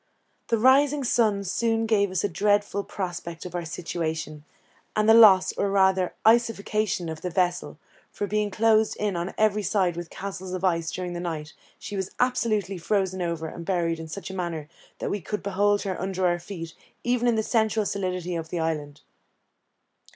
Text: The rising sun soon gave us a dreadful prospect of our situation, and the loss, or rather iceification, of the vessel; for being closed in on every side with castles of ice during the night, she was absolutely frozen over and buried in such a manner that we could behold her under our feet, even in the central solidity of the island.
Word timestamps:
The 0.47 0.57
rising 0.57 1.03
sun 1.03 1.43
soon 1.43 1.85
gave 1.85 2.09
us 2.09 2.23
a 2.23 2.27
dreadful 2.27 2.83
prospect 2.83 3.45
of 3.45 3.53
our 3.53 3.65
situation, 3.65 4.43
and 4.95 5.07
the 5.07 5.13
loss, 5.13 5.53
or 5.53 5.69
rather 5.69 6.15
iceification, 6.25 7.07
of 7.07 7.21
the 7.21 7.29
vessel; 7.29 7.77
for 8.09 8.25
being 8.25 8.49
closed 8.49 8.97
in 8.97 9.15
on 9.15 9.35
every 9.37 9.61
side 9.61 9.95
with 9.95 10.09
castles 10.09 10.53
of 10.53 10.63
ice 10.63 10.89
during 10.91 11.13
the 11.13 11.19
night, 11.19 11.53
she 11.77 11.95
was 11.95 12.09
absolutely 12.19 12.79
frozen 12.79 13.21
over 13.21 13.47
and 13.47 13.63
buried 13.63 13.99
in 13.99 14.07
such 14.07 14.31
a 14.31 14.35
manner 14.35 14.67
that 14.97 15.11
we 15.11 15.21
could 15.21 15.43
behold 15.43 15.83
her 15.83 16.01
under 16.01 16.25
our 16.25 16.39
feet, 16.39 16.73
even 17.03 17.27
in 17.27 17.35
the 17.35 17.43
central 17.43 17.85
solidity 17.85 18.35
of 18.35 18.49
the 18.49 18.59
island. 18.59 19.01